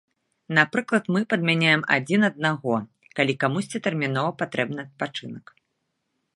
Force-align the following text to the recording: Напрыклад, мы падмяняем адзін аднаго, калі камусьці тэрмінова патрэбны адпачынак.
Напрыклад, 0.57 1.03
мы 1.15 1.21
падмяняем 1.33 1.83
адзін 1.97 2.21
аднаго, 2.31 2.73
калі 3.19 3.37
камусьці 3.45 3.83
тэрмінова 3.89 4.31
патрэбны 4.43 4.81
адпачынак. 4.89 5.45